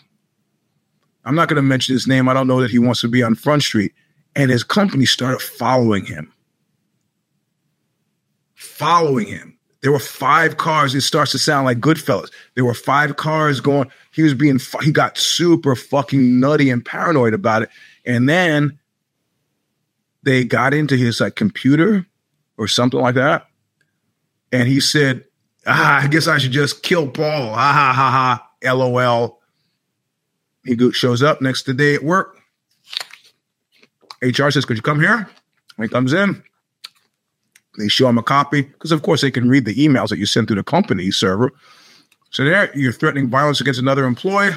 I'm 1.25 1.35
not 1.35 1.47
going 1.47 1.57
to 1.57 1.61
mention 1.61 1.93
his 1.93 2.07
name. 2.07 2.29
I 2.29 2.33
don't 2.33 2.47
know 2.47 2.61
that 2.61 2.71
he 2.71 2.79
wants 2.79 3.01
to 3.01 3.07
be 3.07 3.23
on 3.23 3.35
Front 3.35 3.63
Street, 3.63 3.93
and 4.35 4.49
his 4.49 4.63
company 4.63 5.05
started 5.05 5.41
following 5.41 6.05
him, 6.05 6.33
following 8.55 9.27
him 9.27 9.54
there 9.85 9.91
were 9.91 9.99
five 9.99 10.57
cars. 10.57 10.95
It 10.95 11.01
starts 11.01 11.31
to 11.33 11.37
sound 11.37 11.65
like 11.65 11.77
Goodfellas. 11.77 12.31
There 12.55 12.65
were 12.65 12.73
five 12.73 13.17
cars 13.17 13.61
going. 13.61 13.91
He 14.11 14.23
was 14.23 14.33
being, 14.33 14.59
he 14.81 14.91
got 14.91 15.15
super 15.15 15.75
fucking 15.75 16.39
nutty 16.39 16.71
and 16.71 16.83
paranoid 16.83 17.35
about 17.35 17.61
it. 17.61 17.69
And 18.03 18.27
then 18.27 18.79
they 20.23 20.43
got 20.43 20.73
into 20.73 20.97
his 20.97 21.21
like 21.21 21.35
computer 21.35 22.03
or 22.57 22.67
something 22.67 22.99
like 22.99 23.13
that. 23.13 23.45
And 24.51 24.67
he 24.67 24.79
said, 24.79 25.23
ah, 25.67 26.01
I 26.01 26.07
guess 26.07 26.27
I 26.27 26.39
should 26.39 26.51
just 26.51 26.81
kill 26.81 27.07
Paul. 27.07 27.53
Ha 27.53 27.71
ha 27.71 27.93
ha 27.93 28.41
ha. 28.63 28.73
LOL. 28.73 29.39
He 30.63 30.91
shows 30.93 31.21
up 31.21 31.43
next 31.43 31.71
day 31.77 31.93
at 31.93 32.03
work. 32.03 32.39
HR 34.23 34.49
says, 34.49 34.65
Could 34.65 34.77
you 34.77 34.81
come 34.81 34.99
here? 34.99 35.29
He 35.79 35.87
comes 35.87 36.11
in. 36.11 36.41
They 37.77 37.87
show 37.87 38.07
him 38.07 38.17
a 38.17 38.23
copy 38.23 38.61
because, 38.61 38.91
of 38.91 39.01
course, 39.01 39.21
they 39.21 39.31
can 39.31 39.49
read 39.49 39.65
the 39.65 39.75
emails 39.75 40.09
that 40.09 40.17
you 40.17 40.25
send 40.25 40.47
through 40.47 40.57
the 40.57 40.63
company 40.63 41.11
server. 41.11 41.51
So 42.31 42.43
there, 42.43 42.75
you're 42.77 42.91
threatening 42.91 43.29
violence 43.29 43.61
against 43.61 43.79
another 43.79 44.05
employee. 44.05 44.51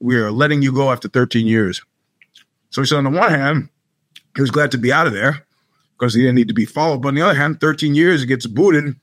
We're 0.00 0.30
letting 0.30 0.62
you 0.62 0.72
go 0.72 0.92
after 0.92 1.08
13 1.08 1.46
years. 1.46 1.82
So 2.70 2.82
he 2.82 2.86
said, 2.86 2.98
on 2.98 3.04
the 3.04 3.10
one 3.10 3.30
hand, 3.30 3.68
he 4.34 4.40
was 4.40 4.50
glad 4.50 4.70
to 4.72 4.78
be 4.78 4.92
out 4.92 5.06
of 5.06 5.12
there 5.12 5.44
because 5.98 6.14
he 6.14 6.22
didn't 6.22 6.36
need 6.36 6.48
to 6.48 6.54
be 6.54 6.64
followed. 6.64 7.02
But 7.02 7.08
on 7.08 7.14
the 7.14 7.22
other 7.22 7.34
hand, 7.34 7.60
13 7.60 7.94
years, 7.94 8.20
he 8.20 8.26
gets 8.26 8.46
booted. 8.46 8.94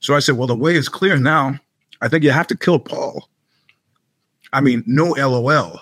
So 0.00 0.14
I 0.14 0.18
said, 0.18 0.36
well, 0.36 0.48
the 0.48 0.56
way 0.56 0.74
is 0.74 0.88
clear 0.88 1.16
now. 1.16 1.58
I 2.00 2.08
think 2.08 2.24
you 2.24 2.30
have 2.30 2.48
to 2.48 2.56
kill 2.56 2.80
Paul. 2.80 3.28
I 4.52 4.60
mean, 4.60 4.82
no 4.86 5.10
LOL. 5.10 5.80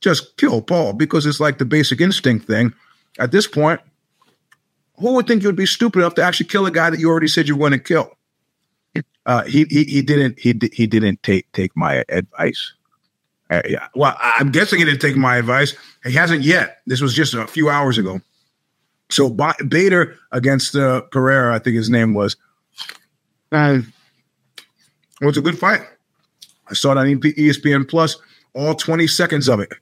Just 0.00 0.36
kill 0.36 0.60
Paul 0.60 0.92
because 0.92 1.24
it's 1.24 1.40
like 1.40 1.56
the 1.56 1.64
basic 1.64 2.00
instinct 2.00 2.46
thing. 2.46 2.74
At 3.18 3.32
this 3.32 3.46
point, 3.46 3.80
who 4.96 5.14
would 5.14 5.26
think 5.26 5.42
you 5.42 5.48
would 5.48 5.56
be 5.56 5.66
stupid 5.66 6.00
enough 6.00 6.14
to 6.14 6.22
actually 6.22 6.46
kill 6.46 6.66
a 6.66 6.70
guy 6.70 6.90
that 6.90 7.00
you 7.00 7.10
already 7.10 7.28
said 7.28 7.48
you 7.48 7.56
to 7.56 7.78
kill? 7.78 8.16
Uh, 9.26 9.42
he, 9.44 9.64
he 9.70 9.84
he 9.84 10.02
didn't 10.02 10.38
he 10.38 10.54
he 10.72 10.86
didn't 10.86 11.22
take 11.22 11.50
take 11.52 11.74
my 11.76 12.04
advice. 12.08 12.74
Uh, 13.50 13.62
yeah, 13.68 13.88
well, 13.94 14.16
I'm 14.20 14.50
guessing 14.50 14.78
he 14.78 14.84
didn't 14.84 15.00
take 15.00 15.16
my 15.16 15.36
advice. 15.36 15.74
He 16.04 16.12
hasn't 16.12 16.42
yet. 16.42 16.78
This 16.86 17.00
was 17.00 17.14
just 17.14 17.34
a 17.34 17.46
few 17.46 17.70
hours 17.70 17.98
ago. 17.98 18.20
So 19.10 19.30
Bader 19.30 20.16
against 20.32 20.76
uh, 20.76 21.02
Pereira, 21.02 21.54
I 21.54 21.58
think 21.58 21.76
his 21.76 21.90
name 21.90 22.14
was. 22.14 22.36
Uh, 23.52 23.80
was 25.20 25.36
a 25.36 25.42
good 25.42 25.58
fight. 25.58 25.82
I 26.68 26.74
saw 26.74 26.92
it 26.92 26.98
on 26.98 27.06
ESPN 27.06 27.88
Plus, 27.88 28.16
all 28.54 28.74
20 28.74 29.06
seconds 29.06 29.48
of 29.48 29.60
it. 29.60 29.72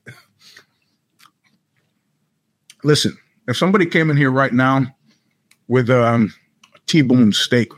Listen, 2.83 3.17
if 3.47 3.57
somebody 3.57 3.85
came 3.85 4.09
in 4.09 4.17
here 4.17 4.31
right 4.31 4.53
now 4.53 4.93
with 5.67 5.89
um, 5.89 6.33
a 6.75 6.79
T-bone 6.87 7.33
steak. 7.33 7.71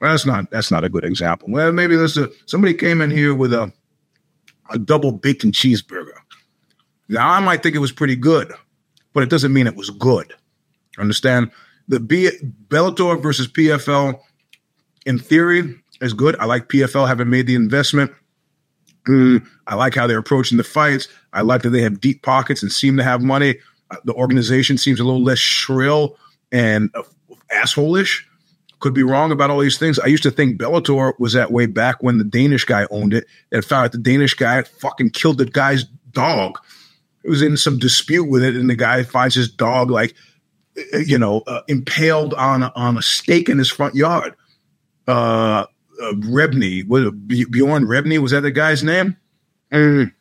Well, 0.00 0.10
that's 0.10 0.26
not 0.26 0.50
that's 0.50 0.70
not 0.70 0.84
a 0.84 0.88
good 0.88 1.04
example. 1.04 1.48
Well, 1.50 1.70
maybe 1.70 1.96
let's 1.96 2.16
uh, 2.16 2.26
somebody 2.46 2.74
came 2.74 3.00
in 3.00 3.10
here 3.10 3.34
with 3.34 3.52
a 3.52 3.72
a 4.70 4.78
double 4.78 5.12
bacon 5.12 5.52
cheeseburger. 5.52 6.16
Now 7.08 7.30
I 7.30 7.40
might 7.40 7.62
think 7.62 7.76
it 7.76 7.80
was 7.80 7.92
pretty 7.92 8.16
good, 8.16 8.52
but 9.12 9.22
it 9.22 9.30
doesn't 9.30 9.52
mean 9.52 9.66
it 9.66 9.76
was 9.76 9.90
good. 9.90 10.34
Understand? 10.98 11.50
The 11.88 12.00
B- 12.00 12.30
Bellator 12.68 13.20
versus 13.22 13.48
PFL, 13.48 14.18
in 15.06 15.18
theory, 15.18 15.74
is 16.00 16.14
good. 16.14 16.36
I 16.36 16.46
like 16.46 16.68
PFL 16.68 17.06
having 17.06 17.30
made 17.30 17.46
the 17.46 17.54
investment. 17.54 18.12
Mm, 19.06 19.46
I 19.66 19.74
like 19.74 19.94
how 19.94 20.06
they're 20.06 20.18
approaching 20.18 20.58
the 20.58 20.64
fights. 20.64 21.08
I 21.32 21.42
like 21.42 21.62
that 21.62 21.70
they 21.70 21.82
have 21.82 22.00
deep 22.00 22.22
pockets 22.22 22.62
and 22.62 22.72
seem 22.72 22.96
to 22.96 23.02
have 23.02 23.22
money 23.22 23.56
the 24.04 24.14
organization 24.14 24.78
seems 24.78 25.00
a 25.00 25.04
little 25.04 25.22
less 25.22 25.38
shrill 25.38 26.16
and 26.50 26.90
assholeish. 27.52 28.22
Could 28.80 28.94
be 28.94 29.04
wrong 29.04 29.30
about 29.30 29.50
all 29.50 29.60
these 29.60 29.78
things. 29.78 30.00
I 30.00 30.06
used 30.06 30.24
to 30.24 30.30
think 30.30 30.60
Bellator 30.60 31.12
was 31.20 31.34
that 31.34 31.52
way 31.52 31.66
back 31.66 32.02
when 32.02 32.18
the 32.18 32.24
Danish 32.24 32.64
guy 32.64 32.86
owned 32.90 33.14
it 33.14 33.26
and 33.52 33.64
found 33.64 33.84
out 33.84 33.92
the 33.92 33.98
Danish 33.98 34.34
guy 34.34 34.62
fucking 34.62 35.10
killed 35.10 35.38
the 35.38 35.44
guy's 35.44 35.84
dog. 36.10 36.58
It 37.22 37.30
was 37.30 37.42
in 37.42 37.56
some 37.56 37.78
dispute 37.78 38.24
with 38.24 38.42
it, 38.42 38.56
and 38.56 38.68
the 38.68 38.74
guy 38.74 39.04
finds 39.04 39.36
his 39.36 39.48
dog 39.48 39.90
like, 39.90 40.14
uh, 40.92 40.98
you 40.98 41.16
know, 41.16 41.42
uh, 41.46 41.60
impaled 41.68 42.34
on 42.34 42.64
a, 42.64 42.72
on 42.74 42.98
a 42.98 43.02
stake 43.02 43.48
in 43.48 43.58
his 43.58 43.70
front 43.70 43.94
yard. 43.94 44.34
Uh, 45.06 45.66
uh 46.02 46.12
Rebney, 46.14 46.86
was 46.86 47.12
Bjorn 47.26 47.86
Rebney? 47.86 48.18
Was 48.18 48.32
that 48.32 48.40
the 48.40 48.50
guy's 48.50 48.82
name? 48.82 49.16
Mm. 49.72 50.12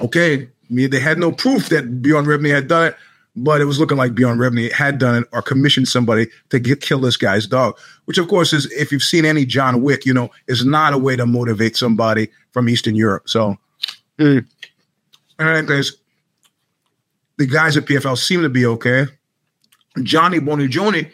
Okay, 0.00 0.48
they 0.70 1.00
had 1.00 1.18
no 1.18 1.32
proof 1.32 1.68
that 1.68 2.02
Bjorn 2.02 2.24
Rebney 2.24 2.50
had 2.50 2.68
done 2.68 2.88
it, 2.88 2.96
but 3.36 3.60
it 3.60 3.66
was 3.66 3.78
looking 3.78 3.98
like 3.98 4.14
Bjorn 4.14 4.38
Rebney 4.38 4.72
had 4.72 4.98
done 4.98 5.22
it 5.22 5.28
or 5.32 5.42
commissioned 5.42 5.88
somebody 5.88 6.28
to 6.50 6.58
get, 6.58 6.80
kill 6.80 7.00
this 7.00 7.16
guy's 7.16 7.46
dog. 7.46 7.78
Which, 8.06 8.18
of 8.18 8.28
course, 8.28 8.52
is 8.52 8.70
if 8.72 8.90
you've 8.90 9.02
seen 9.02 9.24
any 9.24 9.44
John 9.44 9.82
Wick, 9.82 10.06
you 10.06 10.14
know, 10.14 10.30
is 10.48 10.64
not 10.64 10.94
a 10.94 10.98
way 10.98 11.16
to 11.16 11.26
motivate 11.26 11.76
somebody 11.76 12.28
from 12.52 12.68
Eastern 12.68 12.94
Europe. 12.94 13.28
So, 13.28 13.56
mm. 14.18 14.46
anyways, 15.38 15.96
the 17.36 17.46
guys 17.46 17.76
at 17.76 17.84
PFL 17.84 18.16
seem 18.16 18.42
to 18.42 18.48
be 18.48 18.64
okay. 18.66 19.06
Johnny 20.02 20.38
Bonigioni 20.38 21.10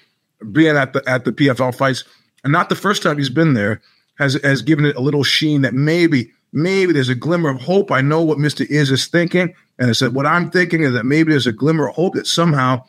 being 0.50 0.76
at 0.76 0.92
the 0.92 1.02
at 1.08 1.24
the 1.24 1.32
PFL 1.32 1.74
fights, 1.74 2.04
and 2.44 2.52
not 2.52 2.68
the 2.68 2.74
first 2.74 3.02
time 3.02 3.18
he's 3.18 3.30
been 3.30 3.54
there, 3.54 3.80
has 4.18 4.34
has 4.42 4.62
given 4.62 4.84
it 4.84 4.96
a 4.96 5.00
little 5.00 5.24
sheen 5.24 5.62
that 5.62 5.74
maybe 5.74 6.30
maybe 6.52 6.92
there's 6.92 7.08
a 7.08 7.14
glimmer 7.14 7.50
of 7.50 7.60
hope. 7.60 7.90
I 7.90 8.00
know 8.00 8.22
what 8.22 8.38
Mr. 8.38 8.66
Is 8.66 8.90
is 8.90 9.06
thinking. 9.06 9.54
And 9.78 9.90
I 9.90 9.92
said, 9.92 10.14
what 10.14 10.26
I'm 10.26 10.50
thinking 10.50 10.82
is 10.82 10.92
that 10.92 11.04
maybe 11.04 11.32
there's 11.32 11.46
a 11.46 11.52
glimmer 11.52 11.88
of 11.88 11.94
hope 11.94 12.14
that 12.14 12.26
somehow 12.26 12.84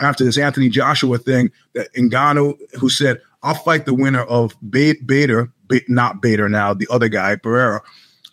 after 0.00 0.24
this 0.24 0.38
Anthony 0.38 0.68
Joshua 0.68 1.18
thing, 1.18 1.50
that 1.74 1.92
Ngannou, 1.94 2.56
who 2.78 2.88
said, 2.88 3.20
I'll 3.42 3.54
fight 3.54 3.84
the 3.84 3.94
winner 3.94 4.22
of 4.22 4.56
Bader, 4.70 5.52
not 5.88 6.22
Bader 6.22 6.48
now, 6.48 6.74
the 6.74 6.86
other 6.90 7.08
guy, 7.08 7.36
Pereira, 7.36 7.82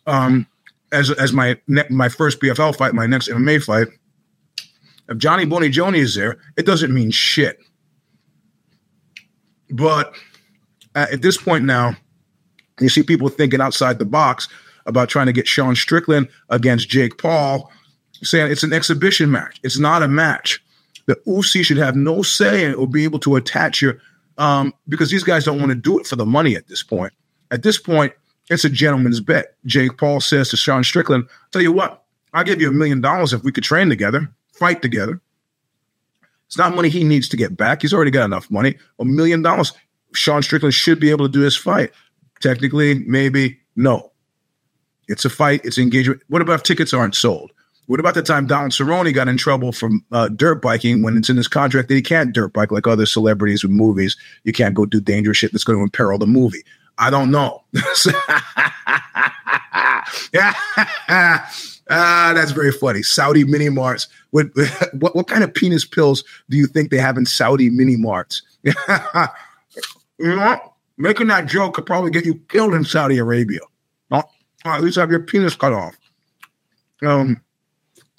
um, 0.05 0.47
as, 0.91 1.11
as 1.11 1.33
my 1.33 1.59
ne- 1.67 1.87
my 1.89 2.09
first 2.09 2.39
PFL 2.39 2.75
fight, 2.75 2.93
my 2.93 3.05
next 3.05 3.27
MMA 3.27 3.63
fight. 3.63 3.87
If 5.07 5.17
Johnny 5.17 5.45
Boney 5.45 5.69
Joni 5.69 5.97
is 5.97 6.15
there, 6.15 6.37
it 6.55 6.65
doesn't 6.65 6.93
mean 6.93 7.11
shit. 7.11 7.59
But 9.71 10.13
at 10.95 11.21
this 11.21 11.37
point 11.37 11.65
now, 11.65 11.95
you 12.79 12.89
see 12.89 13.03
people 13.03 13.29
thinking 13.29 13.61
outside 13.61 13.99
the 13.99 14.05
box 14.05 14.47
about 14.85 15.09
trying 15.09 15.27
to 15.27 15.33
get 15.33 15.47
Sean 15.47 15.75
Strickland 15.75 16.27
against 16.49 16.89
Jake 16.89 17.17
Paul, 17.17 17.71
saying 18.13 18.51
it's 18.51 18.63
an 18.63 18.73
exhibition 18.73 19.31
match. 19.31 19.59
It's 19.63 19.77
not 19.79 20.03
a 20.03 20.07
match. 20.07 20.63
The 21.05 21.15
UFC 21.27 21.63
should 21.63 21.77
have 21.77 21.95
no 21.95 22.21
say 22.21 22.73
or 22.73 22.87
be 22.87 23.03
able 23.03 23.19
to 23.19 23.35
attach 23.35 23.81
your 23.81 23.99
um, 24.37 24.73
because 24.87 25.11
these 25.11 25.23
guys 25.23 25.43
don't 25.43 25.59
want 25.59 25.69
to 25.69 25.75
do 25.75 25.99
it 25.99 26.07
for 26.07 26.15
the 26.15 26.25
money 26.25 26.55
at 26.55 26.67
this 26.67 26.81
point. 26.81 27.13
At 27.51 27.63
this 27.63 27.77
point, 27.77 28.13
it's 28.49 28.63
a 28.63 28.69
gentleman's 28.69 29.19
bet. 29.19 29.55
Jake 29.65 29.97
Paul 29.97 30.21
says 30.21 30.49
to 30.49 30.57
Sean 30.57 30.83
Strickland, 30.83 31.27
tell 31.51 31.61
you 31.61 31.71
what, 31.71 32.03
I'll 32.33 32.43
give 32.43 32.61
you 32.61 32.69
a 32.69 32.73
million 32.73 33.01
dollars 33.01 33.33
if 33.33 33.43
we 33.43 33.51
could 33.51 33.63
train 33.63 33.89
together, 33.89 34.29
fight 34.53 34.81
together. 34.81 35.21
It's 36.47 36.57
not 36.57 36.75
money 36.75 36.89
he 36.89 37.03
needs 37.03 37.29
to 37.29 37.37
get 37.37 37.55
back. 37.55 37.81
He's 37.81 37.93
already 37.93 38.11
got 38.11 38.25
enough 38.25 38.49
money. 38.49 38.75
A 38.99 39.05
million 39.05 39.41
dollars. 39.41 39.73
Sean 40.13 40.41
Strickland 40.41 40.73
should 40.73 40.99
be 40.99 41.11
able 41.11 41.27
to 41.27 41.31
do 41.31 41.41
his 41.41 41.55
fight. 41.55 41.91
Technically, 42.39 42.95
maybe 43.05 43.59
no. 43.75 44.11
It's 45.07 45.25
a 45.25 45.29
fight. 45.29 45.61
It's 45.63 45.77
engagement. 45.77 46.21
What 46.27 46.41
about 46.41 46.53
if 46.55 46.63
tickets 46.63 46.93
aren't 46.93 47.15
sold? 47.15 47.51
What 47.87 47.99
about 47.99 48.13
the 48.13 48.21
time 48.21 48.45
Donald 48.45 48.71
Cerrone 48.71 49.11
got 49.13 49.27
in 49.27 49.37
trouble 49.37 49.71
from 49.71 50.05
uh, 50.11 50.27
dirt 50.27 50.61
biking 50.61 51.01
when 51.01 51.17
it's 51.17 51.27
in 51.27 51.37
his 51.37 51.47
contract 51.47 51.87
that 51.87 51.95
he 51.95 52.03
can't 52.03 52.33
dirt 52.33 52.53
bike 52.53 52.71
like 52.71 52.85
other 52.85 53.07
celebrities 53.07 53.63
with 53.63 53.71
movies? 53.71 54.15
You 54.43 54.53
can't 54.53 54.75
go 54.75 54.85
do 54.85 55.01
dangerous 55.01 55.37
shit 55.37 55.51
that's 55.51 55.63
going 55.63 55.79
to 55.79 55.83
imperil 55.83 56.19
the 56.19 56.27
movie. 56.27 56.63
I 56.99 57.09
don't 57.09 57.31
know. 57.31 57.63
ah, 61.89 62.33
that's 62.35 62.51
very 62.51 62.71
funny. 62.71 63.01
Saudi 63.01 63.43
mini 63.43 63.69
marts. 63.69 64.07
What, 64.31 64.47
what 64.93 65.15
what 65.15 65.27
kind 65.27 65.43
of 65.43 65.53
penis 65.53 65.85
pills 65.85 66.23
do 66.49 66.57
you 66.57 66.67
think 66.67 66.91
they 66.91 66.97
have 66.97 67.17
in 67.17 67.25
Saudi 67.25 67.69
mini 67.71 67.95
marts? 67.95 68.43
know, 68.63 68.73
making 70.99 71.27
that 71.27 71.47
joke 71.47 71.73
could 71.73 71.87
probably 71.87 72.11
get 72.11 72.25
you 72.25 72.35
killed 72.49 72.75
in 72.75 72.83
Saudi 72.83 73.17
Arabia. 73.17 73.61
Or 74.65 74.73
at 74.73 74.81
least 74.81 74.97
have 74.97 75.09
your 75.09 75.21
penis 75.21 75.55
cut 75.55 75.73
off. 75.73 75.95
Um, 77.01 77.41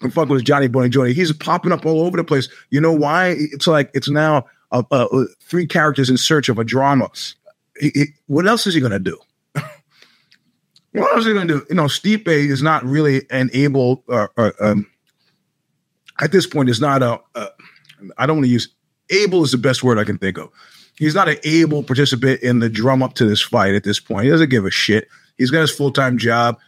the 0.00 0.10
fuck 0.10 0.28
was 0.28 0.42
Johnny 0.42 0.68
Boney 0.68 0.88
Joni? 0.88 1.12
He's 1.12 1.32
popping 1.32 1.70
up 1.70 1.84
all 1.84 2.00
over 2.00 2.16
the 2.16 2.24
place. 2.24 2.48
You 2.70 2.80
know 2.80 2.92
why? 2.92 3.36
It's 3.38 3.66
like 3.66 3.90
it's 3.92 4.08
now 4.08 4.46
three 5.42 5.66
characters 5.66 6.08
in 6.08 6.16
search 6.16 6.48
of 6.48 6.58
a 6.58 6.64
drama. 6.64 7.10
He, 7.78 7.90
he, 7.94 8.04
what 8.26 8.46
else 8.46 8.66
is 8.66 8.74
he 8.74 8.80
to 8.80 8.98
do? 8.98 9.18
what 10.92 11.12
else 11.12 11.20
is 11.20 11.26
he 11.26 11.32
to 11.34 11.44
do? 11.44 11.66
You 11.68 11.76
know, 11.76 11.84
Stipe 11.84 12.26
is 12.26 12.62
not 12.62 12.82
really 12.84 13.26
an 13.30 13.50
able, 13.52 14.02
uh, 14.08 14.28
uh, 14.38 14.52
um, 14.60 14.86
at 16.20 16.32
this 16.32 16.46
point, 16.46 16.70
is 16.70 16.80
not 16.80 17.02
a. 17.02 17.20
Uh, 17.34 17.48
I 18.16 18.24
don't 18.24 18.36
want 18.36 18.46
to 18.46 18.50
use 18.50 18.68
able 19.10 19.44
is 19.44 19.52
the 19.52 19.58
best 19.58 19.82
word 19.82 19.98
I 19.98 20.04
can 20.04 20.16
think 20.16 20.38
of. 20.38 20.48
He's 21.00 21.14
not 21.14 21.30
an 21.30 21.38
able 21.44 21.82
participant 21.82 22.42
in 22.42 22.58
the 22.58 22.68
drum 22.68 23.02
up 23.02 23.14
to 23.14 23.24
this 23.24 23.40
fight 23.40 23.74
at 23.74 23.84
this 23.84 23.98
point. 23.98 24.26
He 24.26 24.30
doesn't 24.30 24.50
give 24.50 24.66
a 24.66 24.70
shit. 24.70 25.08
He's 25.38 25.50
got 25.50 25.62
his 25.62 25.74
full 25.74 25.92
time 25.92 26.18
job. 26.18 26.58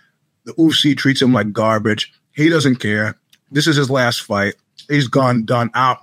The 0.46 0.54
UFC 0.54 0.96
treats 0.96 1.20
him 1.20 1.34
like 1.34 1.52
garbage. 1.52 2.10
He 2.30 2.48
doesn't 2.48 2.76
care. 2.76 3.18
This 3.50 3.66
is 3.66 3.76
his 3.76 3.90
last 3.90 4.22
fight. 4.22 4.54
He's 4.88 5.06
gone, 5.06 5.44
done 5.44 5.70
out. 5.74 5.98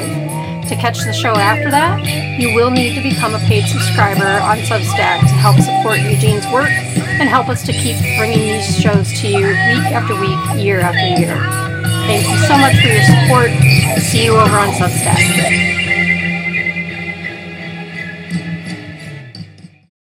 To 0.69 0.77
catch 0.77 0.99
the 1.05 1.13
show 1.13 1.33
after 1.33 1.71
that, 1.71 2.05
you 2.41 2.55
will 2.55 2.71
need 2.71 2.95
to 2.95 3.03
become 3.03 3.35
a 3.35 3.39
paid 3.41 3.67
subscriber 3.67 4.41
on 4.43 4.59
Substack 4.59 5.21
to 5.21 5.35
help 5.35 5.59
support 5.61 5.99
Eugene's 6.01 6.47
work 6.53 6.71
and 6.71 7.29
help 7.29 7.49
us 7.49 7.65
to 7.67 7.73
keep 7.73 7.99
bringing 8.19 8.39
these 8.39 8.79
shows 8.79 9.13
to 9.21 9.29
you 9.29 9.47
week 9.47 9.93
after 9.93 10.15
week, 10.21 10.65
year 10.65 10.81
after 10.81 11.21
year. 11.21 11.65
Thank 12.07 12.29
you 12.29 12.38
so 12.47 12.57
much 12.57 12.77
for 12.81 12.88
your 12.88 13.03
support. 13.03 13.51
See 14.01 14.25
you 14.25 14.37
over 14.37 14.59
on 14.59 14.69
Substack. 14.75 15.86